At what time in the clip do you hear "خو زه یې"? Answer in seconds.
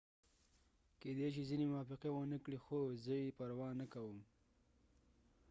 2.65-3.35